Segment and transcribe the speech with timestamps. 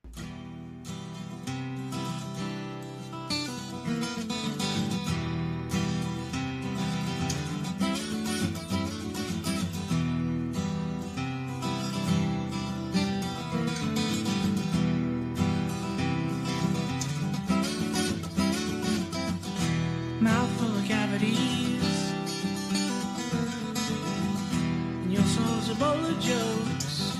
[25.81, 27.17] Bowl of jokes.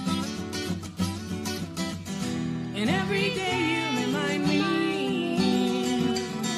[2.75, 4.61] And every day you remind me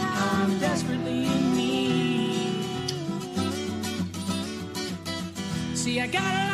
[0.01, 2.65] how I'm desperately in need.
[5.77, 6.52] See, I got a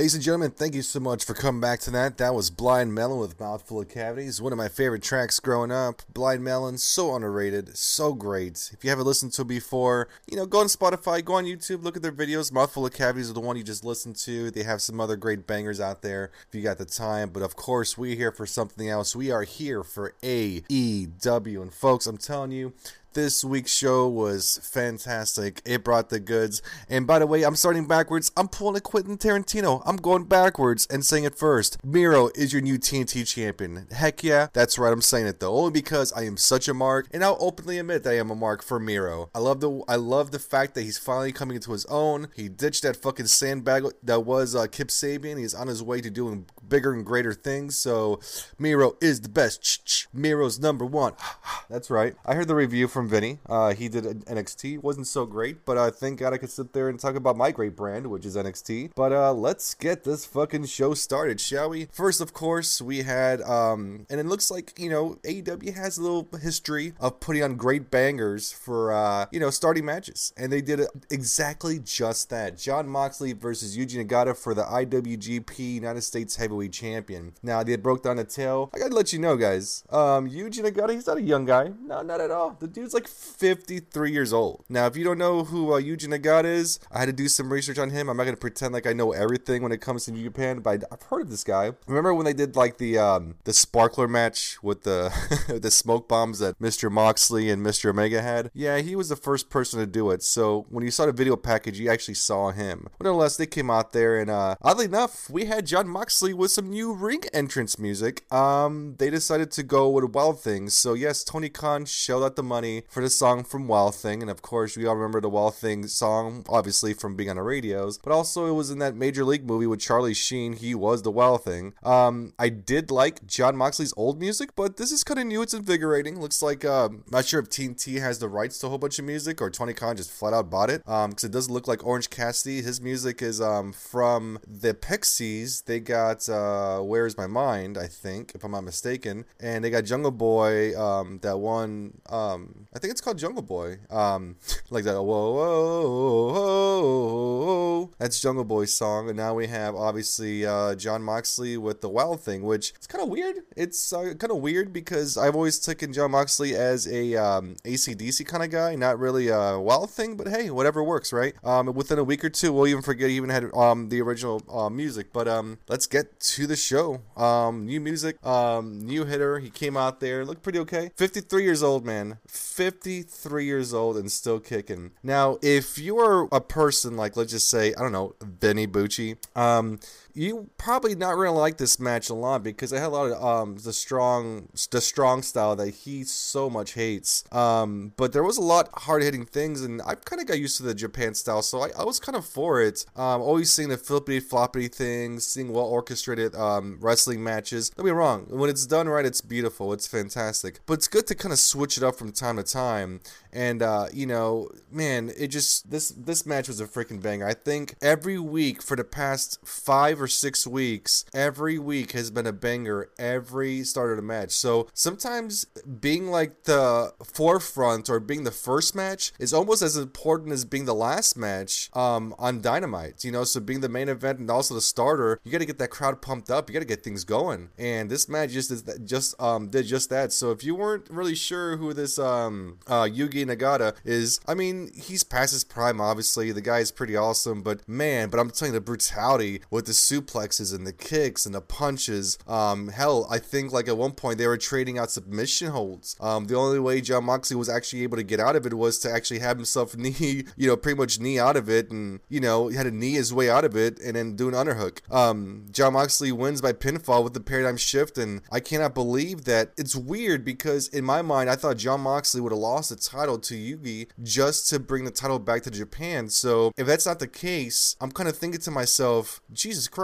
[0.00, 2.16] Ladies and gentlemen, thank you so much for coming back to that.
[2.16, 4.40] That was Blind Melon with Mouthful of Cavities.
[4.40, 6.00] One of my favorite tracks growing up.
[6.14, 8.70] Blind Melon, so underrated, so great.
[8.72, 11.82] If you haven't listened to it before, you know, go on Spotify, go on YouTube,
[11.82, 12.50] look at their videos.
[12.50, 14.50] Mouthful of Cavities is the one you just listened to.
[14.50, 17.28] They have some other great bangers out there if you got the time.
[17.28, 19.14] But of course, we're here for something else.
[19.14, 21.60] We are here for AEW.
[21.60, 22.72] And folks, I'm telling you,
[23.12, 25.60] This week's show was fantastic.
[25.64, 26.62] It brought the goods.
[26.88, 28.30] And by the way, I'm starting backwards.
[28.36, 29.82] I'm pulling a Quentin Tarantino.
[29.84, 31.84] I'm going backwards and saying it first.
[31.84, 33.88] Miro is your new TNT champion.
[33.90, 34.92] Heck yeah, that's right.
[34.92, 38.04] I'm saying it though, only because I am such a mark, and I'll openly admit
[38.04, 39.28] that I am a mark for Miro.
[39.34, 42.28] I love the I love the fact that he's finally coming into his own.
[42.36, 45.36] He ditched that fucking sandbag that was uh, Kip Sabian.
[45.36, 47.76] He's on his way to doing bigger and greater things.
[47.76, 48.20] So
[48.56, 50.06] Miro is the best.
[50.12, 51.14] Miro's number one.
[51.68, 52.14] That's right.
[52.24, 53.38] I heard the review from Vinny.
[53.48, 54.82] Uh, he did NXT.
[54.82, 57.50] wasn't so great, but uh, thank God I could sit there and talk about my
[57.50, 58.92] great brand, which is NXT.
[58.94, 61.88] But uh, let's get this fucking show started, shall we?
[61.92, 66.02] First, of course, we had, um, and it looks like you know AEW has a
[66.02, 70.60] little history of putting on great bangers for uh, you know starting matches, and they
[70.60, 70.80] did
[71.10, 72.58] exactly just that.
[72.58, 77.32] Jon Moxley versus Yuji Nagata for the IWGP United States Heavyweight Champion.
[77.42, 78.70] Now they broke down the tail.
[78.74, 79.84] I gotta let you know, guys.
[79.90, 81.70] Um, Yuji Nagata, he's not a young guy.
[81.84, 82.56] No, not at all.
[82.58, 84.64] The dude's like 53 years old.
[84.68, 87.52] Now, if you don't know who uh, Yuji Nagata is, I had to do some
[87.52, 88.08] research on him.
[88.08, 90.84] I'm not gonna pretend like I know everything when it comes to New Japan, but
[90.90, 91.72] I've heard of this guy.
[91.86, 95.10] Remember when they did like the um, the sparkler match with the
[95.62, 96.90] the smoke bombs that Mr.
[96.90, 97.90] Moxley and Mr.
[97.90, 98.50] Omega had?
[98.54, 100.22] Yeah, he was the first person to do it.
[100.22, 102.88] So when you saw the video package, you actually saw him.
[102.98, 106.50] But nonetheless, they came out there, and uh, oddly enough, we had Jon Moxley with
[106.50, 108.30] some new ring entrance music.
[108.32, 110.74] Um, they decided to go with Wild Things.
[110.74, 114.30] So yes, Tony Khan shelled out the money for the song from Wild Thing, and
[114.30, 117.98] of course, we all remember the Wild Thing song, obviously from being on the radios.
[117.98, 120.54] But also, it was in that Major League movie with Charlie Sheen.
[120.54, 121.74] He was the Wild Thing.
[121.82, 125.42] Um, I did like Jon Moxley's old music, but this is kind of new.
[125.42, 126.20] It's invigorating.
[126.20, 129.04] Looks like um, not sure if TNT has the rights to a whole bunch of
[129.04, 130.82] music or Tony Khan just flat out bought it.
[130.88, 132.62] Um, because it does look like Orange Cassidy.
[132.62, 135.62] His music is um from the Pixies.
[135.62, 139.84] They got uh, Where's My Mind, I think, if I'm not mistaken, and they got
[139.84, 140.78] Jungle Boy.
[140.80, 142.00] Um, that one.
[142.08, 143.78] Um, I think it's called Jungle Boy.
[143.90, 144.36] Um,
[144.70, 145.02] like that.
[145.02, 147.90] Whoa, whoa, whoa, whoa.
[147.98, 152.20] That's Jungle Boy's song, and now we have obviously uh, Jon Moxley with the Wild
[152.20, 153.36] Thing, which it's kind of weird.
[153.56, 158.24] It's uh, kind of weird because I've always taken Jon Moxley as a um, ACDC
[158.26, 161.34] kind of guy, not really a Wild Thing, but hey, whatever works, right?
[161.42, 164.42] Um, within a week or two, we'll even forget he even had um the original
[164.48, 165.12] uh, music.
[165.12, 167.00] But um, let's get to the show.
[167.16, 169.40] Um, new music, um, new hitter.
[169.40, 170.92] He came out there, looked pretty okay.
[170.96, 172.18] 53 years old, man.
[172.60, 174.90] 53 years old and still kicking.
[175.02, 179.80] Now, if you're a person like, let's just say, I don't know, Benny Bucci, um,
[180.14, 183.24] you probably not really like this match a lot because I had a lot of
[183.24, 187.24] um the strong the strong style that he so much hates.
[187.32, 190.56] Um, but there was a lot hard hitting things, and I kind of got used
[190.58, 192.84] to the Japan style, so I, I was kind of for it.
[192.96, 197.70] Um, always seeing the flippity floppity things, seeing well orchestrated um wrestling matches.
[197.70, 200.60] Don't be wrong, when it's done right, it's beautiful, it's fantastic.
[200.66, 203.00] But it's good to kind of switch it up from time to time.
[203.32, 207.26] And uh, you know, man, it just this this match was a freaking banger.
[207.26, 212.26] I think every week for the past five or six weeks, every week has been
[212.26, 212.90] a banger.
[212.98, 214.30] Every start of the match.
[214.32, 215.44] So sometimes
[215.80, 220.64] being like the forefront or being the first match is almost as important as being
[220.64, 223.04] the last match um, on Dynamite.
[223.04, 225.58] You know, so being the main event and also the starter, you got to get
[225.58, 226.48] that crowd pumped up.
[226.48, 227.50] You got to get things going.
[227.58, 230.12] And this match just is that, just um did just that.
[230.12, 234.70] So if you weren't really sure who this um uh Yuji Nagata is, I mean,
[234.74, 235.80] he's past his prime.
[235.80, 237.42] Obviously, the guy is pretty awesome.
[237.42, 241.34] But man, but I'm telling you, the brutality with the suplexes and the kicks and
[241.34, 242.18] the punches.
[242.26, 245.96] Um, hell, I think like at one point they were trading out submission holds.
[246.00, 248.78] Um, the only way Jon Moxley was actually able to get out of it was
[248.80, 252.20] to actually have himself knee, you know, pretty much knee out of it, and you
[252.20, 254.80] know, he had to knee his way out of it and then do an underhook.
[254.92, 259.52] Um, Jon Moxley wins by pinfall with the paradigm shift, and I cannot believe that.
[259.56, 263.18] It's weird because in my mind, I thought John Moxley would have lost the title
[263.18, 266.08] to Yuji just to bring the title back to Japan.
[266.08, 269.79] So if that's not the case, I'm kind of thinking to myself, Jesus Christ,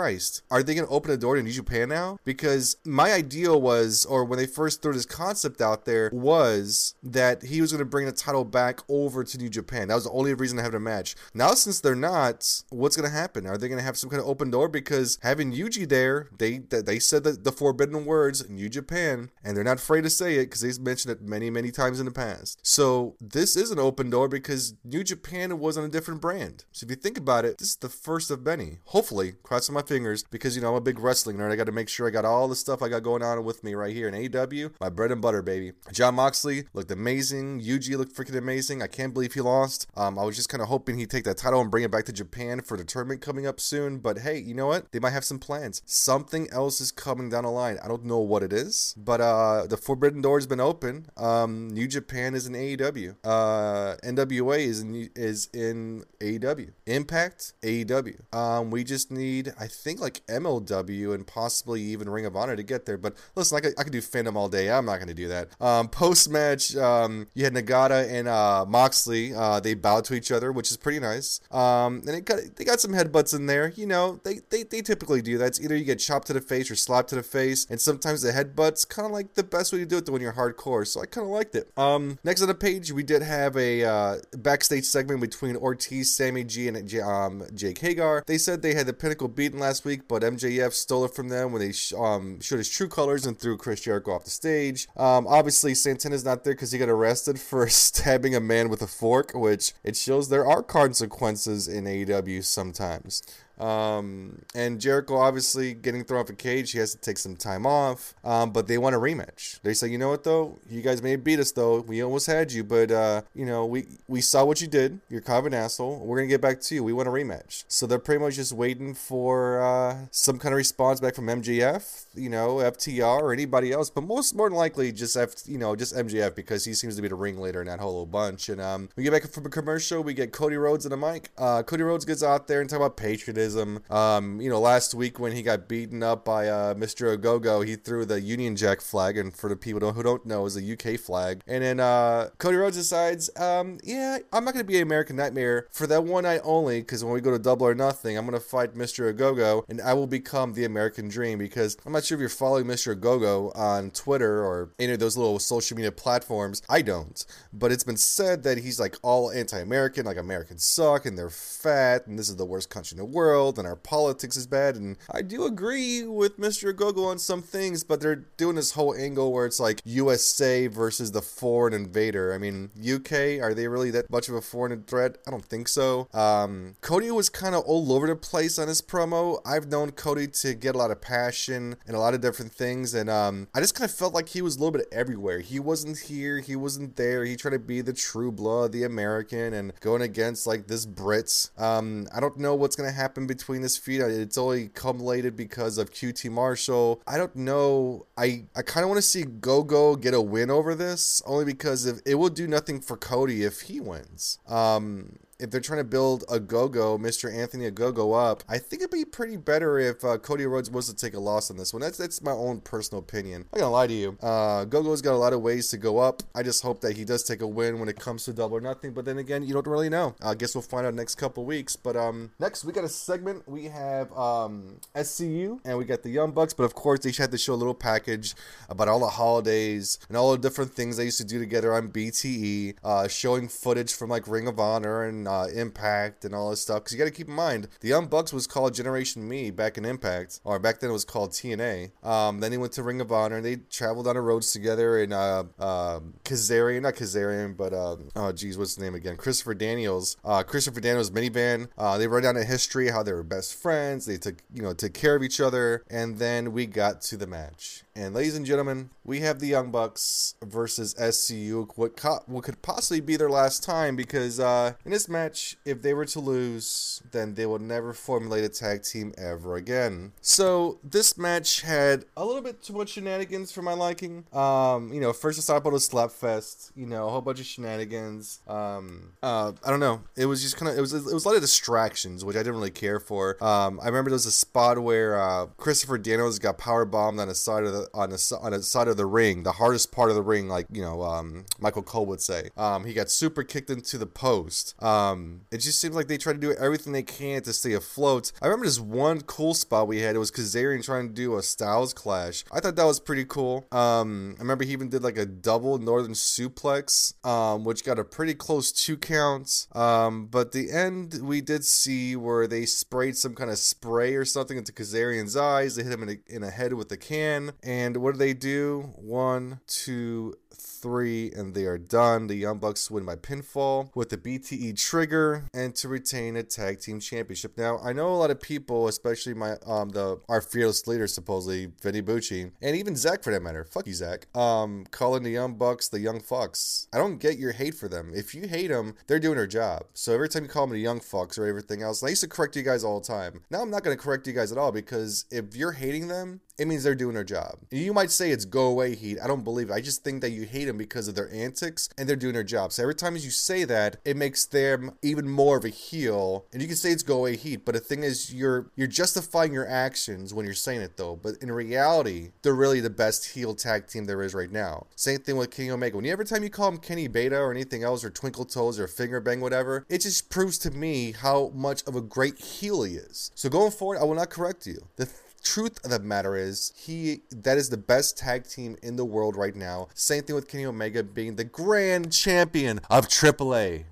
[0.51, 2.19] are they going to open the door to New Japan now?
[2.25, 7.43] Because my idea was, or when they first threw this concept out there, was that
[7.43, 9.89] he was going to bring the title back over to New Japan.
[9.89, 11.15] That was the only reason to have the match.
[11.35, 13.47] Now, since they're not, what's going to happen?
[13.47, 14.69] Are they going to have some kind of open door?
[14.69, 19.79] Because having Yuji there, they they said the forbidden words, New Japan, and they're not
[19.79, 22.59] afraid to say it because they've mentioned it many, many times in the past.
[22.63, 26.65] So this is an open door because New Japan was on a different brand.
[26.73, 28.79] So if you think about it, this is the first of many.
[28.87, 31.53] Hopefully, cross my fingers because you know I'm a big wrestling nerd.
[31.53, 33.63] I got to make sure I got all the stuff I got going on with
[33.65, 34.73] me right here in AEW.
[34.81, 35.73] My bread and butter, baby.
[35.93, 37.61] Jon Moxley looked amazing.
[37.61, 38.83] Yuji looked freaking amazing.
[38.83, 39.87] I can't believe he lost.
[39.97, 42.05] Um, I was just kind of hoping he'd take that title and bring it back
[42.07, 43.99] to Japan for the tournament coming up soon.
[43.99, 44.93] But hey, you know what?
[44.93, 45.83] They might have some plans.
[45.87, 47.79] Something else is coming down the line.
[47.83, 51.07] I don't know what it is, but uh, the forbidden door has been open.
[51.17, 53.17] Um, New Japan is in AEW.
[53.25, 56.73] Uh, NWA is in is in AEW.
[56.87, 58.35] Impact AEW.
[58.35, 62.63] Um, we just need, I think, like MLW and possibly even Ring of Honor to
[62.63, 62.99] get there.
[62.99, 64.71] But listen, I could, I could do fandom all day.
[64.71, 65.49] I'm not going to do that.
[65.61, 69.35] Um, Post match, um, you had Nagata and uh, Moxley.
[69.35, 71.41] Uh, they bowed to each other, which is pretty nice.
[71.51, 73.73] Um, and got, they got some headbutts in there.
[73.77, 75.47] You know, they, they, they typically do that.
[75.47, 77.67] It's either you get chopped to the face or slapped to the face.
[77.71, 80.33] And sometimes the headbutt's kind of like the best way to do it when you're
[80.33, 80.87] hardcore.
[80.87, 81.71] So I kind of liked it.
[81.77, 86.45] Um, next on the page, we did have a uh, backstage segment between Ortiz, Sammy
[86.45, 88.23] G, and um, Jake Hager.
[88.27, 91.51] They said they had the pinnacle beaten last week, but MJF stole it from them
[91.51, 94.87] when they sh- um, showed his true colors and threw Chris Jericho off the stage.
[94.97, 98.87] Um, obviously, Santana's not there because he got arrested for stabbing a man with a
[98.87, 103.23] fork, which it shows there are consequences in AEW sometimes.
[103.59, 107.67] Um, and Jericho obviously getting thrown off a cage, he has to take some time
[107.67, 108.15] off.
[108.25, 109.61] Um, but they want a rematch.
[109.63, 111.81] They say, you know what though, you guys may beat us though.
[111.81, 115.01] We almost had you, but uh, you know we we saw what you did.
[115.09, 115.99] You're kind of an asshole.
[116.01, 116.85] We're gonna get back to you.
[116.85, 117.65] We want a rematch.
[117.69, 122.06] So they're pretty much just waiting for uh, some kind of response back from MJF,
[122.17, 123.91] you know, FTR or anybody else.
[123.91, 127.03] But most more than likely just F, you know, just MJF because he seems to
[127.03, 128.49] be the ringleader in that whole bunch.
[128.49, 130.03] And um, we get back from a commercial.
[130.03, 131.31] We get Cody Rhodes and a mic.
[131.39, 133.83] Uh, Cody Rhodes gets out there and talk about patriotism.
[133.91, 137.17] Um, you know, last week when he got beaten up by uh, Mr.
[137.17, 140.57] Ogogo, he threw the Union Jack flag, and for the people who don't know, is
[140.57, 141.43] a UK flag.
[141.47, 145.67] And then uh, Cody Rhodes decides, um, yeah, I'm not to be an American Nightmare
[145.71, 148.41] for that one night only, because when we go to Double or Nothing, I'm to
[148.41, 149.13] fight Mr.
[149.13, 151.39] Ogogo, and I will become the American Dream.
[151.39, 152.99] Because I'm not sure if you're following Mr.
[152.99, 156.63] Gogo on Twitter or any of those little social media platforms.
[156.69, 161.19] I don't, but it's been said that he's like all anti-American, like Americans suck and
[161.19, 164.47] they're fat, and this is the worst country in the world, and our politics is
[164.47, 164.77] bad.
[164.77, 166.75] And I do agree with Mr.
[166.75, 171.13] Gogo on some things, but they're doing this whole angle where it's like USA versus
[171.13, 172.33] the foreign invader.
[172.33, 175.19] I mean, UK, are they really that much of a foreign threat?
[175.27, 176.09] I don't think so.
[176.15, 179.41] Um, Cody was kind of all over the place on his promo.
[179.45, 182.95] I've known Cody to get a lot of passion and a lot of different things,
[182.95, 185.41] and um, I just kind of felt like he was a little bit everywhere.
[185.41, 187.25] He wasn't here, he wasn't there.
[187.25, 191.59] He tried to be the true blood, the American, and going against like this Brits.
[191.61, 194.11] Um, I don't know what's gonna happen between this feud.
[194.11, 197.03] It's only culminated because of QT Marshall.
[197.07, 198.07] I don't know.
[198.17, 201.45] I I kind of want to see Go Go get a win over this, only
[201.45, 204.39] because if it will do nothing for Cody if he wins.
[204.47, 207.33] Um, if they're trying to build a go-go, Mr.
[207.33, 210.95] Anthony Ogogo up, I think it'd be pretty better if uh, Cody Rhodes was to
[210.95, 211.83] take a loss on this one.
[211.83, 213.45] That's that's my own personal opinion.
[213.53, 214.19] I'm not gonna lie to you.
[214.23, 216.23] Uh, Go-Go's got a lot of ways to go up.
[216.35, 218.61] I just hope that he does take a win when it comes to double or
[218.61, 218.93] nothing.
[218.93, 220.15] But then again, you don't really know.
[220.23, 221.77] I guess we'll find out next couple weeks.
[221.77, 223.47] But um, next we got a segment.
[223.49, 226.55] We have um SCU and we got the Young Bucks.
[226.55, 228.35] But of course, they had to show a little package
[228.69, 231.89] about all the holidays and all the different things they used to do together on
[231.89, 236.61] BTE, uh, showing footage from like Ring of Honor and uh, Impact and all this
[236.61, 236.85] stuff.
[236.85, 239.79] Because you got to keep in mind, the Young Bucks was called Generation Me back
[239.79, 241.91] in Impact, or back then it was called TNA.
[242.05, 245.03] Um, then he went to Ring of Honor and they traveled on the roads together.
[245.03, 249.17] And uh, uh, Kazarian, not Kazarian, but uh, oh geez, what's his name again?
[249.17, 250.17] Christopher Daniels.
[250.25, 251.69] Uh, Christopher Daniels minivan.
[251.77, 254.07] Uh, they wrote down a history how they were best friends.
[254.07, 257.27] They took you know took care of each other, and then we got to the
[257.27, 257.83] match.
[257.97, 261.71] And ladies and gentlemen, we have the Young Bucks versus SCU.
[261.77, 265.81] What, co- what could possibly be their last time because uh, in this match, if
[265.81, 270.13] they were to lose, then they would never formulate a tag team ever again.
[270.21, 274.27] So this match had a little bit too much shenanigans for my liking.
[274.31, 276.73] Um, you know, first disciple to start about a slap fest.
[276.77, 278.41] You know, a whole bunch of shenanigans.
[278.47, 280.03] Um, uh, I don't know.
[280.17, 282.41] It was just kind of it was it was a lot of distractions, which I
[282.41, 283.43] didn't really care for.
[283.43, 287.29] Um, I remember there was a spot where uh, Christopher Daniels got power bombed on
[287.29, 290.11] the side of the on si- on the side of the ring, the hardest part
[290.11, 292.51] of the ring, like you know, um, Michael Cole would say.
[292.57, 294.81] Um, he got super kicked into the post.
[294.83, 298.33] Um, it just seems like they try to do everything they can to stay afloat.
[298.43, 300.17] I remember this one cool spot we had.
[300.17, 302.45] It was Kazarian trying to do a Styles clash.
[302.53, 303.67] I thought that was pretty cool.
[303.73, 308.05] Um, I remember he even did like a double Northern suplex, um, which got a
[308.05, 309.69] pretty close two counts.
[309.73, 314.25] Um, but the end we did see where they sprayed some kind of spray or
[314.25, 315.77] something into Kazarian's eyes.
[315.77, 317.53] They hit him in, a, in the head with a can.
[317.63, 318.93] And what do they do?
[318.97, 322.27] One, two, three, and they are done.
[322.27, 326.81] The Young Bucks win by pinfall with the BTE trigger and to retain a tag
[326.81, 327.57] team championship.
[327.59, 331.73] Now, I know a lot of people, especially my um the our fearless leader supposedly
[331.83, 333.65] Vinny Bucci, and even Zach for that matter.
[333.65, 334.27] Fuck you, Zach.
[334.37, 336.87] Um, calling the Young Bucks the Young Fucks.
[336.93, 338.13] I don't get your hate for them.
[338.15, 339.85] If you hate them, they're doing their job.
[339.95, 342.29] So every time you call them the Young Fucks or everything else, I used to
[342.29, 343.43] correct you guys all the time.
[343.51, 346.67] Now I'm not gonna correct you guys at all because if you're hating them, it
[346.67, 347.59] means they're doing their job.
[347.71, 349.19] You might say it's go away heat.
[349.23, 349.75] I don't believe it.
[349.75, 352.43] I just think that you hate them because of their antics and they're doing their
[352.43, 352.73] job.
[352.73, 356.47] So every time you say that, it makes them even more of a heel.
[356.53, 359.53] And you can say it's go away heat, but the thing is you're you're justifying
[359.53, 361.17] your actions when you're saying it though.
[361.17, 364.87] But in reality, they're really the best heel tag team there is right now.
[364.97, 365.97] Same thing with Kenny Omega.
[365.97, 368.79] When you, every time you call him Kenny Beta or anything else or Twinkle Toes
[368.79, 372.83] or Finger Bang whatever, it just proves to me how much of a great heel
[372.83, 373.31] he is.
[373.35, 374.87] So going forward, I will not correct you.
[374.97, 375.09] The
[375.47, 379.37] truth of the matter is he that is the best tag team in the world
[379.37, 379.89] right now.
[379.95, 383.85] Same thing with Kenny Omega being the grand champion of AAA,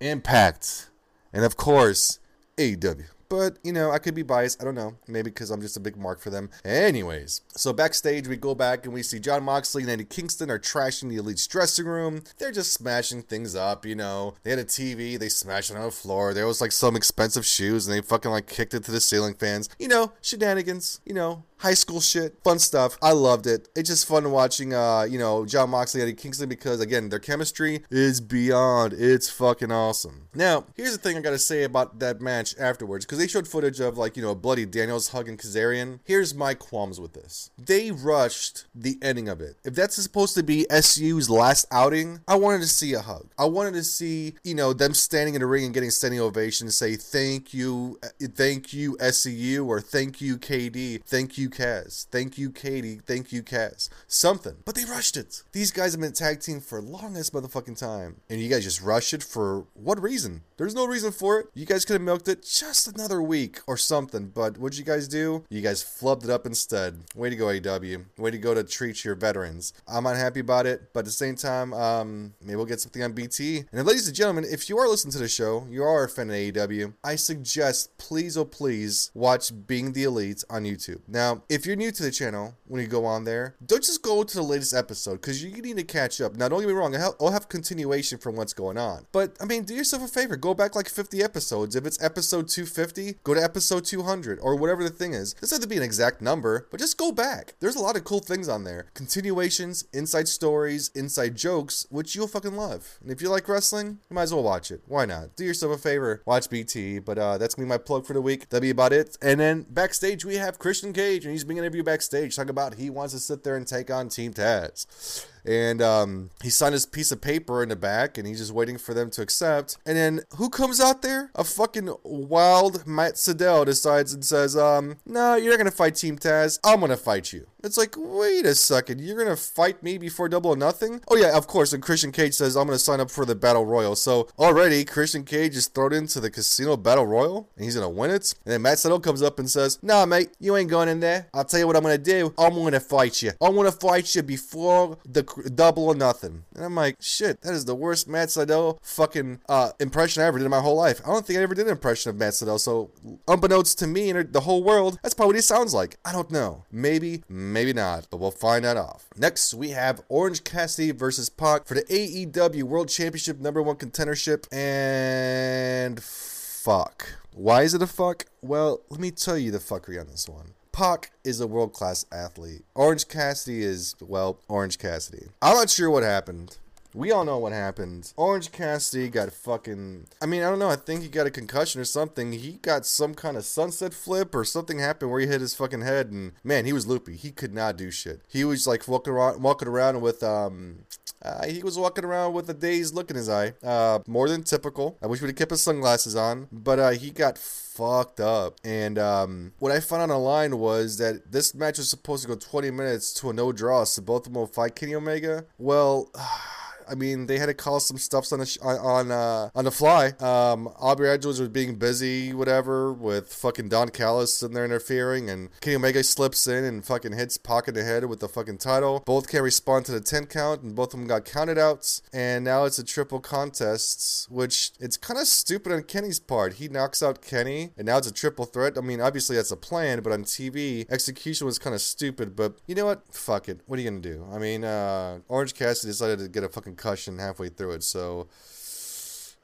[0.00, 0.88] Impact,
[1.32, 2.20] and of course
[2.56, 3.04] AEW.
[3.30, 4.60] But, you know, I could be biased.
[4.60, 4.96] I don't know.
[5.06, 6.50] Maybe because I'm just a big mark for them.
[6.64, 10.58] Anyways, so backstage, we go back and we see Jon Moxley and Eddie Kingston are
[10.58, 12.24] trashing the Elite's dressing room.
[12.38, 14.34] They're just smashing things up, you know.
[14.42, 16.34] They had a TV, they smashed it on the floor.
[16.34, 19.34] There was like some expensive shoes and they fucking like kicked it to the ceiling
[19.34, 19.68] fans.
[19.78, 22.96] You know, shenanigans, you know, high school shit, fun stuff.
[23.02, 23.68] I loved it.
[23.76, 27.82] It's just fun watching, uh, you know, Jon Moxley, Eddie Kingston because again, their chemistry
[27.90, 28.94] is beyond.
[28.94, 30.28] It's fucking awesome.
[30.34, 33.80] Now, here's the thing I gotta say about that match afterwards because they showed footage
[33.80, 36.00] of like you know a Bloody Daniels hugging Kazarian.
[36.04, 37.50] Here's my qualms with this.
[37.58, 39.56] They rushed the ending of it.
[39.64, 43.26] If that's supposed to be SU's last outing, I wanted to see a hug.
[43.38, 46.70] I wanted to see you know them standing in the ring and getting standing ovation,
[46.70, 52.50] say thank you, thank you SCU or thank you KD, thank you Kaz, thank you
[52.50, 54.56] Katie, thank you Kaz, something.
[54.64, 55.42] But they rushed it.
[55.52, 59.12] These guys have been tag team for longest motherfucking time, and you guys just rush
[59.12, 60.42] it for what reason?
[60.56, 61.46] There's no reason for it.
[61.54, 65.08] You guys could have milked it just another week or something, but what'd you guys
[65.08, 65.44] do?
[65.48, 66.98] You guys flubbed it up instead.
[67.14, 68.02] Way to go, AW.
[68.18, 69.72] Way to go to treat your veterans.
[69.88, 73.12] I'm unhappy about it, but at the same time, um, maybe we'll get something on
[73.12, 73.64] BT.
[73.72, 76.28] And ladies and gentlemen, if you are listening to the show, you are a fan
[76.30, 81.00] of AEW, I suggest, please, oh please, watch Being the Elite on YouTube.
[81.08, 84.22] Now, if you're new to the channel, when you go on there, don't just go
[84.22, 86.36] to the latest episode, because you need to catch up.
[86.36, 89.06] Now, don't get me wrong, I'll have continuation from what's going on.
[89.12, 90.36] But, I mean, do yourself a favor.
[90.36, 91.76] Go back like 50 episodes.
[91.76, 95.34] If it's episode 250, go to episode 200 or whatever the thing is.
[95.34, 97.54] This doesn't have to be an exact number, but just go back.
[97.60, 98.86] There's a lot of cool things on there.
[98.94, 102.98] Continuations, inside stories, inside jokes, which you'll fucking love.
[103.02, 104.82] And if you like wrestling, you might as well watch it.
[104.86, 105.36] Why not?
[105.36, 106.98] Do yourself a favor, watch BT.
[106.98, 108.48] But uh, that's gonna be my plug for the week.
[108.48, 109.16] That'll be about it.
[109.22, 113.12] And then backstage we have Christian Cage, he's being interviewed backstage, talking about he wants
[113.14, 117.20] to sit there and take on Team Taz and um, he signed his piece of
[117.20, 119.76] paper in the back and he's just waiting for them to accept.
[119.86, 121.30] And then who comes out there?
[121.34, 126.18] A fucking wild matt Sydal decides and says um no you're not gonna fight team
[126.18, 126.58] taz.
[126.64, 127.46] I'm gonna fight you.
[127.62, 129.00] It's like wait a second.
[129.00, 131.00] You're gonna fight me before double or nothing?
[131.08, 131.72] Oh yeah of course.
[131.72, 133.96] And christian cage says i'm gonna sign up for the battle royal.
[133.96, 138.10] So already christian cage is thrown into the casino battle royal and he's gonna win
[138.10, 138.34] it.
[138.44, 141.28] And then matt Sydal comes up and says nah mate you ain't going in there.
[141.34, 142.34] I'll tell you what i'm gonna do.
[142.38, 143.32] I'm gonna fight you.
[143.40, 145.22] I'm gonna fight you before the
[145.54, 146.44] double or nothing.
[146.54, 150.38] And I'm like, shit, that is the worst Matt Sydal fucking uh, impression I ever
[150.38, 151.00] did in my whole life.
[151.04, 152.60] I don't think I ever did an impression of Matt Sydal.
[152.60, 152.90] So,
[153.28, 155.96] unbeknownst to me and the whole world, that's probably what he sounds like.
[156.04, 156.64] I don't know.
[156.70, 159.08] Maybe, maybe not, but we'll find that off.
[159.16, 164.46] Next, we have Orange Cassidy versus Pac for the AEW World Championship number one contendership.
[164.52, 167.20] And fuck.
[167.32, 168.26] Why is it a fuck?
[168.42, 170.54] Well, let me tell you the fuckery on this one.
[170.72, 172.64] Pac is a world class athlete.
[172.74, 175.26] Orange Cassidy is, well, Orange Cassidy.
[175.42, 176.56] I'm not sure what happened.
[176.92, 178.12] We all know what happened.
[178.16, 180.06] Orange Cassidy got fucking.
[180.20, 180.70] I mean, I don't know.
[180.70, 182.32] I think he got a concussion or something.
[182.32, 185.82] He got some kind of sunset flip or something happened where he hit his fucking
[185.82, 187.14] head, and man, he was loopy.
[187.14, 188.22] He could not do shit.
[188.26, 190.80] He was like walking around, walking around with um.
[191.22, 193.54] Uh, he was walking around with a dazed look in his eye.
[193.62, 194.98] Uh, more than typical.
[195.02, 198.58] I wish we'd have kept his sunglasses on, but uh, he got fucked up.
[198.64, 202.34] And um, what I found on online was that this match was supposed to go
[202.36, 205.44] 20 minutes to a no draw, so both of them will fight Kenny Omega.
[205.58, 206.10] Well.
[206.90, 209.70] I mean, they had to call some stuffs on the sh- on uh, on the
[209.70, 210.08] fly.
[210.20, 215.48] Um, Aubrey Edwards was being busy, whatever, with fucking Don Callis sitting there interfering, and
[215.60, 219.02] Kenny Omega slips in and fucking hits Pocket in the head with the fucking title.
[219.06, 222.00] Both can't respond to the 10 count, and both of them got counted out.
[222.12, 226.54] And now it's a triple contest, which it's kind of stupid on Kenny's part.
[226.54, 228.76] He knocks out Kenny, and now it's a triple threat.
[228.76, 232.36] I mean, obviously that's a plan, but on TV, execution was kind of stupid.
[232.36, 233.02] But you know what?
[233.12, 233.60] Fuck it.
[233.66, 234.26] What are you gonna do?
[234.32, 237.82] I mean, uh, Orange Cassidy decided to get a fucking concussion halfway through it.
[237.82, 238.28] So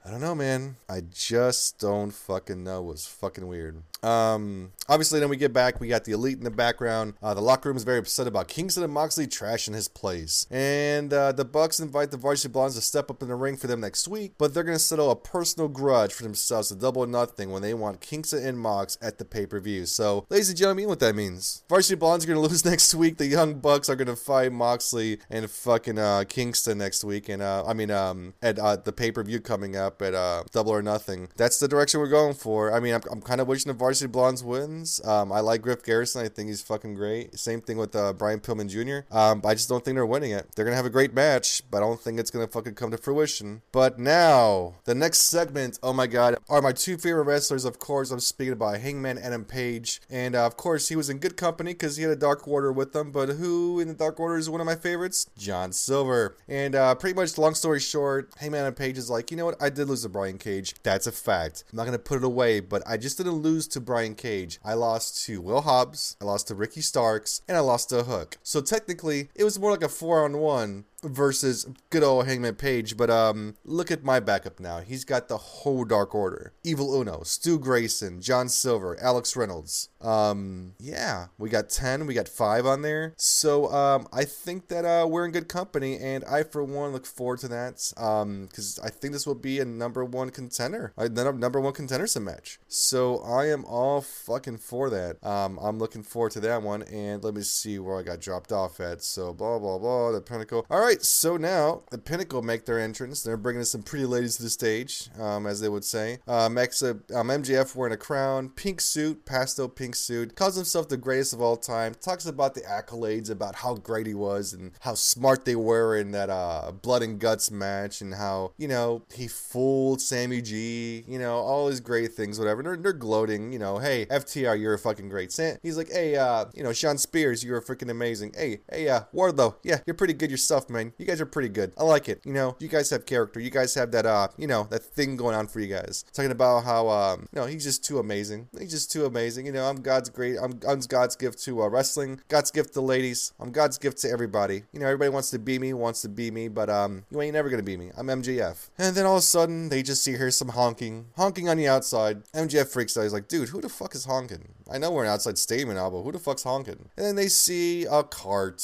[0.06, 0.76] I don't know, man.
[0.88, 2.78] I just don't fucking know.
[2.78, 3.82] It was fucking weird.
[4.04, 5.80] Um, obviously, then we get back.
[5.80, 7.14] We got the elite in the background.
[7.20, 11.12] Uh, the locker room is very upset about Kingston and Moxley trashing his place, and
[11.12, 13.80] uh, the Bucks invite the Varsity Blondes to step up in the ring for them
[13.80, 14.34] next week.
[14.38, 18.00] But they're gonna settle a personal grudge for themselves to double nothing when they want
[18.00, 19.86] Kingston and Mox at the pay per view.
[19.86, 21.64] So, ladies and gentlemen, you know what that means.
[21.68, 23.16] Varsity Blondes are gonna lose next week.
[23.16, 27.64] The Young Bucks are gonna fight Moxley and fucking uh, Kingston next week, and uh,
[27.66, 30.82] I mean um, at uh, the pay per view coming up at uh, Double or
[30.82, 31.28] Nothing.
[31.36, 32.72] That's the direction we're going for.
[32.72, 35.00] I mean, I'm, I'm kind of wishing the Varsity Blondes wins.
[35.04, 36.24] Um, I like Griff Garrison.
[36.24, 37.38] I think he's fucking great.
[37.38, 39.12] Same thing with uh, Brian Pillman Jr.
[39.16, 40.48] Um, I just don't think they're winning it.
[40.54, 42.98] They're gonna have a great match, but I don't think it's gonna fucking come to
[42.98, 43.62] fruition.
[43.72, 47.64] But now the next segment, oh my god, are my two favorite wrestlers.
[47.64, 51.18] Of course, I'm speaking about Hangman Adam Page, and uh, of course he was in
[51.18, 53.10] good company because he had a Dark Order with them.
[53.12, 55.26] But who in the Dark Order is one of my favorites?
[55.36, 56.36] John Silver.
[56.48, 59.60] And uh, pretty much, long story short, Hangman Adam Page is like, you know what?
[59.60, 60.74] I did lose to Brian Cage.
[60.82, 61.64] That's a fact.
[61.70, 64.58] I'm not gonna put it away, but I just didn't lose to Brian Cage.
[64.64, 68.38] I lost to Will Hobbs, I lost to Ricky Starks, and I lost to Hook.
[68.42, 72.96] So technically, it was more like a four on one versus good old Hangman Page.
[72.96, 74.80] But um, look at my backup now.
[74.80, 79.88] He's got the whole Dark Order: Evil Uno, Stu Grayson, John Silver, Alex Reynolds.
[80.00, 83.14] Um, yeah, we got ten, we got five on there.
[83.16, 87.06] So um, I think that uh, we're in good company, and I for one look
[87.06, 87.92] forward to that.
[87.96, 92.06] Um, because I think this will be a number one contender, a number one contender
[92.06, 92.58] some match.
[92.68, 95.24] So I am all fucking for that.
[95.24, 96.82] Um, I'm looking forward to that one.
[96.84, 99.02] And let me see where I got dropped off at.
[99.02, 100.12] So blah blah blah.
[100.12, 100.66] The Pinnacle.
[100.70, 100.95] All right.
[101.02, 103.22] So now the Pinnacle make their entrance.
[103.22, 106.18] They're bringing some pretty ladies to the stage, um, as they would say.
[106.26, 110.96] Uh, Max, um, MJF wearing a crown, pink suit, pastel pink suit, calls himself the
[110.96, 111.94] greatest of all time.
[111.94, 116.12] Talks about the accolades, about how great he was, and how smart they were in
[116.12, 121.04] that uh, blood and guts match, and how you know he fooled Sammy G.
[121.08, 122.62] You know all his great things, whatever.
[122.62, 123.52] They're, they're gloating.
[123.52, 125.32] You know, hey FTR, you're a fucking great.
[125.32, 128.34] Sam, he's like, hey, uh, you know Shawn Spears, you're freaking amazing.
[128.36, 130.75] Hey, hey, uh, Wardlow, yeah, you're pretty good yourself, man.
[130.98, 131.72] You guys are pretty good.
[131.76, 132.20] I like it.
[132.24, 133.40] You know, you guys have character.
[133.40, 136.04] You guys have that, uh, you know, that thing going on for you guys.
[136.12, 138.48] Talking about how, um, you know, he's just too amazing.
[138.58, 139.46] He's just too amazing.
[139.46, 140.36] You know, I'm God's great.
[140.40, 142.20] I'm, I'm God's gift to uh, wrestling.
[142.28, 143.32] God's gift to ladies.
[143.40, 144.62] I'm God's gift to everybody.
[144.72, 147.34] You know, everybody wants to be me, wants to be me, but um, you ain't
[147.34, 147.90] never gonna be me.
[147.96, 148.68] I'm MJF.
[148.78, 151.68] And then all of a sudden, they just see her some honking, honking on the
[151.68, 152.24] outside.
[152.32, 153.02] MJF freaks out.
[153.02, 154.48] He's like, dude, who the fuck is honking?
[154.70, 156.88] I know we're an outside statement now, but who the fuck's honking?
[156.96, 158.60] And then they see a cart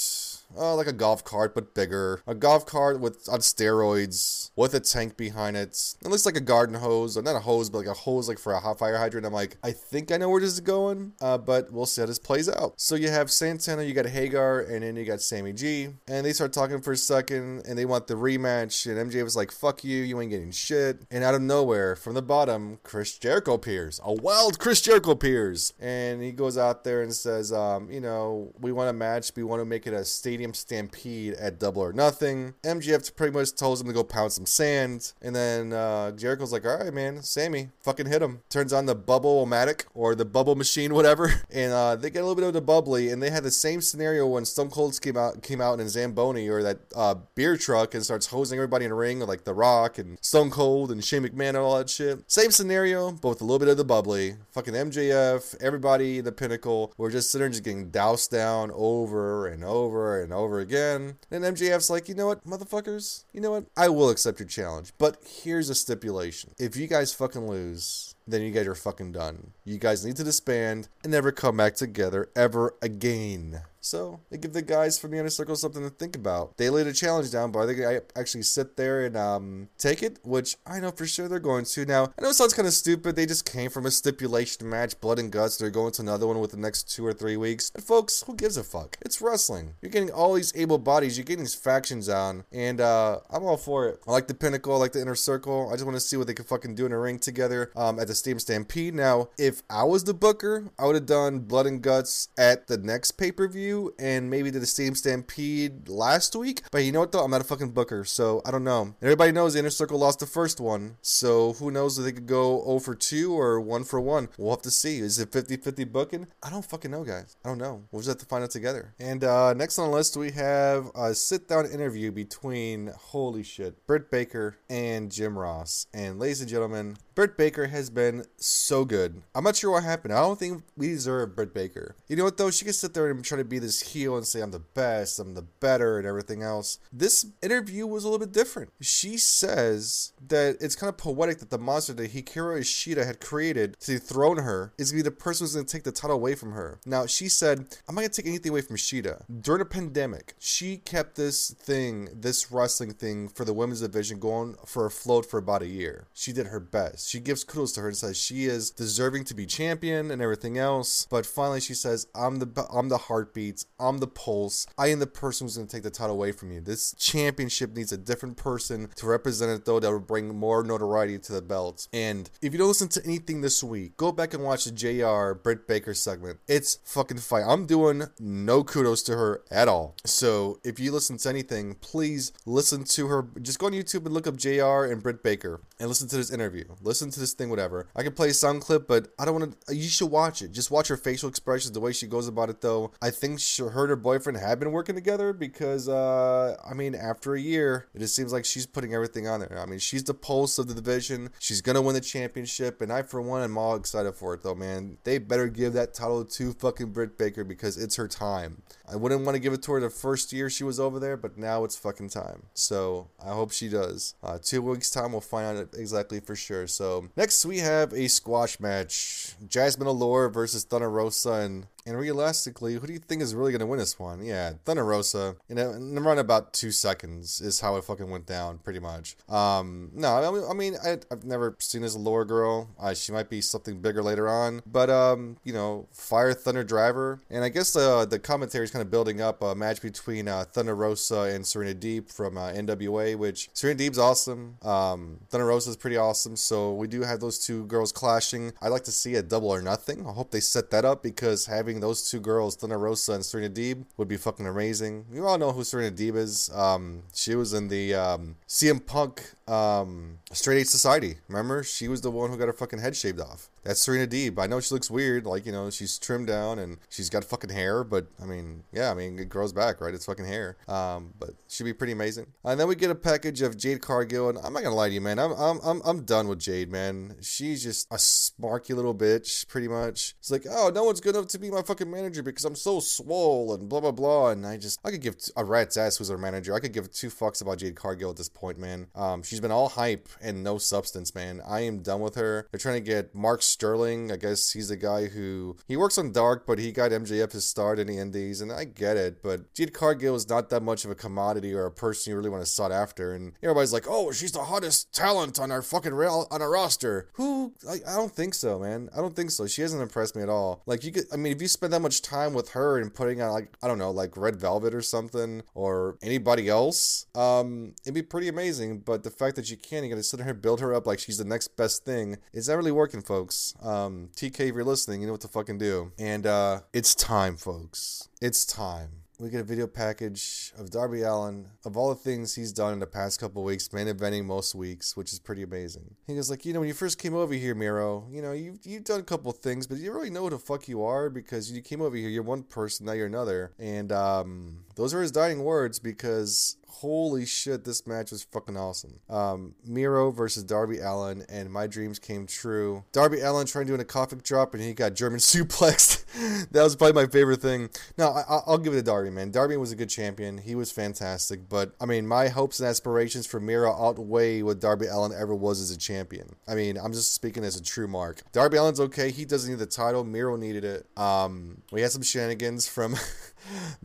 [0.56, 2.22] uh, like a golf cart but bigger.
[2.26, 5.96] A golf cart with on steroids with a tank behind it.
[6.04, 8.38] It looks like a garden hose, or not a hose, but like a hose like
[8.38, 9.26] for a hot fire hydrant.
[9.26, 12.06] I'm like, I think I know where this is going, uh, but we'll see how
[12.06, 12.74] this plays out.
[12.76, 16.32] So you have Santana, you got Hager, and then you got Sammy G, and they
[16.32, 19.84] start talking for a second, and they want the rematch, and MJ was like, "Fuck
[19.84, 24.00] you, you ain't getting shit." And out of nowhere, from the bottom, Chris Jericho appears.
[24.04, 28.52] A wild Chris Jericho appears, and he goes out there and says, um, "You know,
[28.60, 29.32] we want a match.
[29.34, 33.55] We want to make it a stadium stampede at Double or Nothing." MGF pretty much
[33.55, 37.22] tells him to go pound some sand, and then uh, Jericho's like, "All right, man,
[37.22, 41.96] Sammy, fucking hit him." Turns on the bubble-o-matic or the bubble machine, whatever, and uh,
[41.96, 44.44] they get a little bit of the bubbly, and they had the same scenario when
[44.44, 48.26] Stone Cold came out came out in Zamboni or that uh, beer truck and starts
[48.26, 51.59] hosing everybody in the ring, like The Rock and Stone Cold and Shane McMahon and
[51.59, 52.31] all that shit.
[52.31, 54.37] Same scenario, but with a little bit of the bubbly.
[54.52, 59.64] Fucking MJF, everybody, the Pinnacle, were just sitting there just getting doused down over and
[59.64, 61.16] over and over again.
[61.30, 64.92] And MJF's like, you know what, motherfuckers, you know what, I will accept your challenge,
[64.98, 69.52] but here's a stipulation: if you guys fucking lose then you guys are fucking done.
[69.64, 73.62] You guys need to disband and never come back together ever again.
[73.82, 76.56] So they give the guys from the inner circle something to think about.
[76.56, 80.04] They laid a challenge down, but are they gonna actually sit there and um take
[80.04, 80.20] it?
[80.22, 81.84] Which I know for sure they're going to.
[81.84, 83.16] Now I know it sounds kind of stupid.
[83.16, 85.56] They just came from a stipulation match, blood and guts.
[85.56, 87.72] They're going to another one within the next two or three weeks.
[87.80, 88.96] Folks, who gives a fuck?
[89.02, 89.74] It's wrestling.
[89.82, 91.18] You're getting all these able bodies.
[91.18, 94.00] You're getting these factions on, and uh I'm all for it.
[94.06, 94.74] I like the pinnacle.
[94.74, 95.68] I like the inner circle.
[95.70, 97.98] I just want to see what they can fucking do in a ring together um
[97.98, 98.94] at the Stadium Stampede.
[98.94, 102.78] Now, if I was the booker, I would have done blood and guts at the
[102.78, 106.62] next pay per view and maybe did the Stadium Stampede last week.
[106.70, 107.24] But you know what though?
[107.24, 108.94] I'm not a fucking booker, so I don't know.
[109.00, 112.26] Everybody knows the Inner Circle lost the first one, so who knows if they could
[112.26, 114.28] go 0 for 2 or 1 for 1.
[114.38, 114.98] We'll have to see.
[114.98, 116.26] Is it 50 50 booking?
[116.42, 117.37] I don't fucking know, guys.
[117.44, 117.85] I don't know.
[117.90, 118.94] We'll just have to find out together.
[118.98, 123.87] And uh, next on the list, we have a sit down interview between, holy shit,
[123.87, 125.87] Britt Baker and Jim Ross.
[125.92, 129.22] And ladies and gentlemen, Britt Baker has been so good.
[129.35, 130.14] I'm not sure what happened.
[130.14, 131.94] I don't think we deserve Britt Baker.
[132.09, 132.51] You know what though?
[132.51, 135.18] She can sit there and try to be this heel and say I'm the best,
[135.18, 136.79] I'm the better, and everything else.
[136.92, 138.72] This interview was a little bit different.
[138.81, 143.79] She says that it's kind of poetic that the monster that Hikaru Shida had created
[143.81, 146.53] to dethrone her is gonna be the person who's gonna take the title away from
[146.53, 146.81] her.
[146.87, 149.25] Now she said, I'm not gonna take anything away from Shida.
[149.42, 154.57] During the pandemic, she kept this thing, this wrestling thing for the women's division going
[154.64, 156.07] for a float for about a year.
[156.14, 157.01] She did her best.
[157.06, 160.58] She gives kudos to her and says she is deserving to be champion and everything
[160.58, 161.06] else.
[161.10, 163.66] But finally, she says, "I'm the I'm the heartbeats.
[163.78, 164.66] I'm the pulse.
[164.78, 166.60] I am the person who's going to take the title away from you.
[166.60, 169.80] This championship needs a different person to represent it, though.
[169.80, 171.88] That will bring more notoriety to the belt.
[171.92, 175.34] And if you don't listen to anything this week, go back and watch the Jr.
[175.34, 176.38] Britt Baker segment.
[176.46, 177.48] It's fucking fire.
[177.48, 179.96] I'm doing no kudos to her at all.
[180.04, 183.26] So if you listen to anything, please listen to her.
[183.40, 184.84] Just go on YouTube and look up Jr.
[184.84, 186.64] and Britt Baker and listen to this interview.
[186.80, 187.88] Listen to this thing, whatever.
[187.94, 189.74] I can play a sound clip, but I don't want to.
[189.74, 190.52] You should watch it.
[190.52, 192.92] Just watch her facial expressions, the way she goes about it, though.
[193.00, 196.94] I think she, her and her boyfriend have been working together because, uh, I mean,
[196.94, 199.59] after a year, it just seems like she's putting everything on there.
[199.59, 201.31] I mean, she's the pulse of the division.
[201.38, 204.55] She's gonna win the championship, and I, for one, am all excited for it, though,
[204.55, 204.98] man.
[205.05, 208.62] They better give that title to fucking Britt Baker because it's her time.
[208.90, 211.16] I wouldn't want to give it to her the first year she was over there,
[211.16, 212.44] but now it's fucking time.
[212.55, 214.14] So I hope she does.
[214.22, 216.66] Uh, two weeks time, we'll find out exactly for sure.
[216.66, 216.81] So
[217.16, 222.86] next we have a squash match: Jazmin Allure versus Thunder Rosa, and and realistically, who
[222.86, 224.24] do you think is really going to win this one?
[224.24, 225.36] Yeah, Thunder Rosa.
[225.48, 229.16] You know, in around about two seconds is how it fucking went down, pretty much.
[229.28, 232.68] Um, no, I mean, I have never seen this Allure girl.
[232.78, 237.20] Uh, she might be something bigger later on, but um, you know, Fire Thunder Driver,
[237.30, 240.44] and I guess uh, the commentary is kind of building up a match between uh,
[240.44, 244.56] Thunder Rosa and Serena Deeb from uh, NWA, which Serena Deeb's awesome.
[244.62, 248.52] Um, Thunder Rosa is pretty awesome, so we do have those two girls clashing.
[248.60, 250.06] I'd like to see a double or nothing.
[250.06, 253.50] I hope they set that up because having those two girls, Thunder Rosa and Serena
[253.50, 255.06] Deeb, would be fucking amazing.
[255.12, 256.50] You all know who Serena Deeb is.
[256.54, 261.16] Um, she was in the um, CM Punk um, Straight Edge Society.
[261.28, 261.62] Remember?
[261.62, 263.50] She was the one who got her fucking head shaved off.
[263.64, 264.38] That's Serena Deeb.
[264.38, 267.50] I know she looks weird, like you know, she's trimmed down and she's got fucking
[267.50, 269.94] hair, but I mean, yeah, I mean, it grows back, right?
[269.94, 270.56] It's fucking hair.
[270.66, 272.26] Um, but she'd be pretty amazing.
[272.44, 274.94] And then we get a package of Jade Cargill, and I'm not gonna lie to
[274.94, 275.18] you, man.
[275.18, 277.16] I'm I'm I'm, I'm done with Jade, man.
[277.20, 280.14] She's just a sparky little bitch, pretty much.
[280.18, 282.80] It's like, oh, no one's good enough to be my fucking manager because I'm so
[282.80, 284.30] swole and blah blah blah.
[284.30, 286.54] And I just, I could give a rat's ass who's our manager.
[286.54, 288.88] I could give two fucks about Jade Cargill at this point, man.
[288.94, 291.42] Um, she's been all hype and no substance, man.
[291.46, 292.48] I am done with her.
[292.50, 294.11] They're trying to get Mark Sterling.
[294.11, 297.44] I guess he's the guy who he works on Dark, but he got MJF his
[297.44, 299.22] start in the Indies, and I get it.
[299.22, 302.31] But Jade Cargill is not that much of a commodity or a person you really
[302.31, 303.14] want to sought after.
[303.14, 307.09] And everybody's like, "Oh, she's the hottest talent on our fucking rail on our roster."
[307.14, 307.52] Who?
[307.68, 308.88] I, I don't think so, man.
[308.96, 309.46] I don't think so.
[309.46, 310.62] She hasn't impressed me at all.
[310.66, 313.20] Like you could, I mean, if you spend that much time with her and putting
[313.20, 317.94] on like I don't know, like Red Velvet or something, or anybody else, um, it'd
[317.94, 318.81] be pretty amazing.
[318.81, 320.98] But the fact that you can't, you gotta sit here and build her up like
[320.98, 322.18] she's the next best thing.
[322.32, 323.54] Is that really working, folks?
[323.62, 325.92] Um, TK, if you're listening, you know what to fucking do.
[325.98, 328.08] And uh, it's time, folks.
[328.20, 329.02] It's time.
[329.22, 332.80] We get a video package of Darby Allin of all the things he's done in
[332.80, 335.94] the past couple weeks, main eventing most weeks, which is pretty amazing.
[336.08, 338.58] He goes like, you know, when you first came over here, Miro, you know, you've
[338.64, 341.52] you've done a couple things, but you really know who the fuck you are because
[341.52, 345.12] you came over here, you're one person, now you're another, and um, those are his
[345.12, 348.98] dying words because holy shit, this match was fucking awesome.
[349.08, 352.82] Um, Miro versus Darby Allin, and my dreams came true.
[352.90, 356.04] Darby Allin trying to do a coffin drop, and he got German suplexed.
[356.50, 357.70] that was probably my favorite thing.
[357.96, 359.30] No, I, will give it to Darby, man.
[359.30, 360.38] Darby was a good champion.
[360.38, 364.87] He was fantastic, but I mean, my hopes and aspirations for Miro outweigh what Darby
[364.87, 366.35] Allin ever was as a champion.
[366.48, 368.22] I mean, I'm just speaking as a true mark.
[368.32, 369.12] Darby Allin's okay.
[369.12, 370.02] He doesn't need the title.
[370.02, 370.87] Miro needed it.
[370.98, 372.96] Um, we had some shenanigans from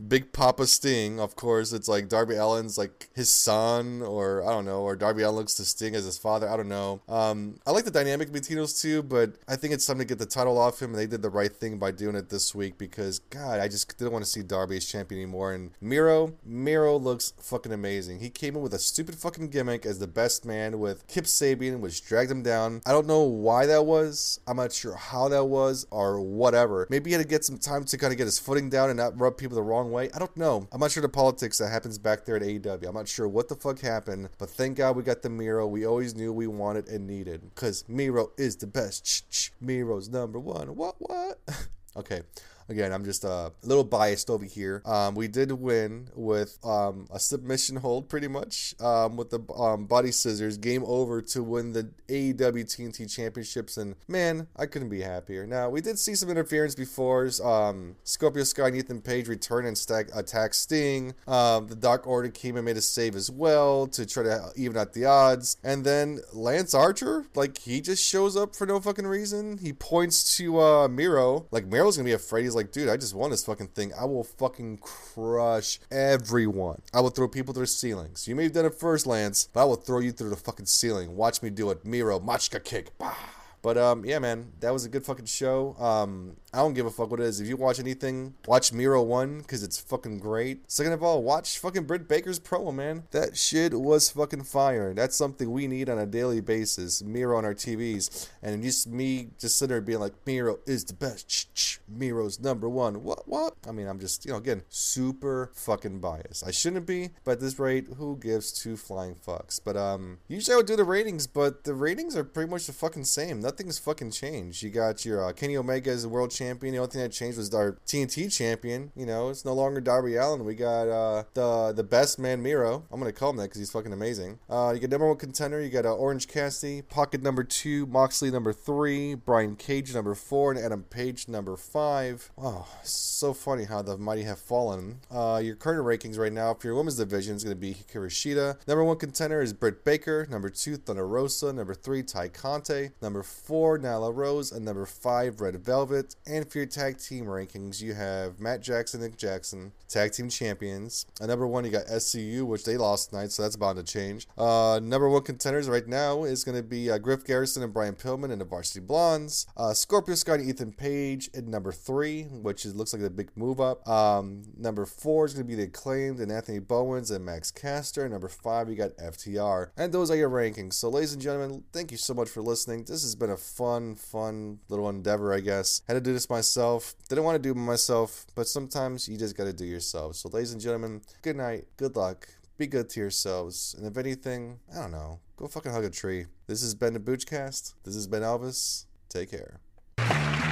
[0.08, 1.20] Big Papa Sting.
[1.20, 5.22] Of course, it's like Darby Allin's like his son, or I don't know, or Darby
[5.22, 6.48] Allin looks to Sting as his father.
[6.48, 7.00] I don't know.
[7.08, 10.18] Um, I like the dynamic between those two, but I think it's time to get
[10.18, 12.78] the title off him, and they did the right thing by doing it this week
[12.78, 15.52] because God, I just didn't want to see Darby as champion anymore.
[15.52, 18.20] And Miro, Miro looks fucking amazing.
[18.20, 21.80] He came in with a stupid fucking gimmick as the best man with Kip Sabian,
[21.80, 22.80] which dragged him down.
[22.86, 24.40] I don't know why that was.
[24.46, 26.86] I'm not sure how that was or whatever.
[26.90, 28.96] Maybe he had to get some time to kind of get his footing down and
[28.96, 30.10] not rub people the wrong way.
[30.14, 30.68] I don't know.
[30.72, 32.86] I'm not sure the politics that happens back there at AEW.
[32.86, 35.86] I'm not sure what the fuck happened, but thank God we got the Miro we
[35.86, 37.42] always knew we wanted and needed.
[37.54, 39.52] Because Miro is the best.
[39.60, 40.76] Miro's number one.
[40.76, 41.38] What, what?
[41.96, 42.22] okay.
[42.68, 44.82] Again, I'm just uh, a little biased over here.
[44.84, 49.86] Um, we did win with um, a submission hold, pretty much, um, with the um,
[49.86, 50.58] body scissors.
[50.58, 55.46] Game over to win the AEW TNT championships, and man, I couldn't be happier.
[55.46, 57.18] Now we did see some interference before.
[57.42, 61.14] Um, Scorpio Sky and Ethan Page return and stack attack Sting.
[61.26, 64.76] Um, the Dark Order came and made a save as well to try to even
[64.76, 69.06] out the odds, and then Lance Archer, like he just shows up for no fucking
[69.06, 69.58] reason.
[69.58, 72.44] He points to uh, Miro, like Miro's gonna be afraid.
[72.44, 73.92] He's like, dude, I just won this fucking thing.
[73.98, 76.82] I will fucking crush everyone.
[76.92, 78.26] I will throw people through ceilings.
[78.26, 80.66] You may have done it first, Lance, but I will throw you through the fucking
[80.66, 81.16] ceiling.
[81.16, 81.84] Watch me do it.
[81.84, 82.98] Miro, Machka kick.
[82.98, 83.14] Bah.
[83.62, 85.76] But um, yeah, man, that was a good fucking show.
[85.78, 87.40] Um, I don't give a fuck what it is.
[87.40, 90.70] If you watch anything, watch Miro one because it's fucking great.
[90.70, 93.04] Second of all, watch fucking Britt Baker's promo, man.
[93.10, 94.94] That shit was fucking fire.
[94.94, 97.02] That's something we need on a daily basis.
[97.02, 100.94] Miro on our TVs, and just me just sitting there being like, Miro is the
[100.94, 101.80] best.
[101.88, 103.02] Miro's number one.
[103.02, 103.28] What?
[103.28, 103.54] What?
[103.66, 106.46] I mean, I'm just you know again super fucking biased.
[106.46, 109.60] I shouldn't be, but at this rate, who gives two flying fucks?
[109.62, 112.72] But um, usually I would do the ratings, but the ratings are pretty much the
[112.72, 114.62] fucking same nothing's fucking changed.
[114.62, 116.74] You got your uh, Kenny Omega as the world champion.
[116.74, 118.92] The only thing that changed was our TNT champion.
[118.94, 120.44] You know, it's no longer Darby Allin.
[120.44, 122.84] We got uh, the the best man Miro.
[122.92, 124.38] I'm gonna call him that because he's fucking amazing.
[124.50, 125.62] Uh, you get number one contender.
[125.62, 130.52] You got uh, Orange Cassidy, Pocket number two, Moxley number three, Brian Cage number four,
[130.52, 132.30] and Adam Page number five.
[132.36, 135.00] Wow, so funny how the mighty have fallen.
[135.10, 138.58] Uh, your current rankings right now for your women's division is gonna be Hikaru Shida.
[138.68, 140.26] Number one contender is Britt Baker.
[140.30, 141.50] Number two, Thunder Rosa.
[141.50, 142.90] Number three, Tay Conti.
[143.00, 146.16] Number four, Nyla Rose, and number five, Red Velvet.
[146.26, 151.06] And for your tag team rankings, you have Matt Jackson, Nick Jackson, tag team champions.
[151.20, 154.26] At number one, you got SCU, which they lost tonight, so that's bound to change.
[154.36, 157.94] Uh, number one contenders right now is going to be uh, Griff Garrison and Brian
[157.94, 159.46] Pillman and the Varsity Blondes.
[159.56, 163.30] Uh, Scorpio Sky and Ethan Page at number three, which is, looks like a big
[163.36, 163.86] move up.
[163.88, 168.08] Um, number four is going to be the acclaimed and Anthony Bowens and Max Caster.
[168.08, 169.70] Number five, you got FTR.
[169.76, 170.74] And those are your rankings.
[170.74, 172.84] So, ladies and gentlemen, thank you so much for listening.
[172.84, 175.82] This has been a fun, fun little endeavor, I guess.
[175.86, 176.94] Had to do this myself.
[177.08, 180.16] Didn't want to do it myself, but sometimes you just got to do yourself.
[180.16, 184.58] So, ladies and gentlemen, good night, good luck, be good to yourselves, and if anything,
[184.72, 186.26] I don't know, go fucking hug a tree.
[186.46, 187.74] This has been the Boochcast.
[187.84, 188.86] This has been Elvis.
[189.08, 189.60] Take care.